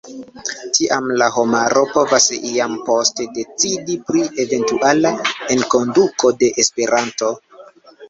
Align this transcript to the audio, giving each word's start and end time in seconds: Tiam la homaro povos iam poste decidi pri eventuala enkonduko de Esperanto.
Tiam 0.77 1.11
la 1.21 1.27
homaro 1.35 1.83
povos 1.97 2.31
iam 2.39 2.75
poste 2.89 3.29
decidi 3.37 4.01
pri 4.09 4.27
eventuala 4.47 5.15
enkonduko 5.59 6.37
de 6.43 6.55
Esperanto. 6.67 7.35